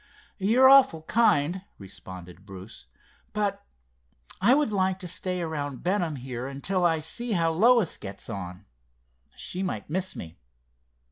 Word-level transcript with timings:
"You're 0.39 0.67
awful 0.67 1.03
kind," 1.03 1.61
responded 1.77 2.43
Bruce, 2.43 2.87
"but 3.33 3.63
I 4.41 4.55
would 4.55 4.71
like 4.71 4.97
to 4.97 5.07
stay 5.07 5.43
around 5.43 5.83
Benham 5.83 6.15
here 6.15 6.47
until 6.47 6.83
I 6.87 6.97
see 6.99 7.33
how 7.33 7.51
Lois 7.51 7.97
gets 7.97 8.27
on. 8.27 8.65
She 9.35 9.61
might 9.61 9.91
miss 9.91 10.15
me. 10.15 10.39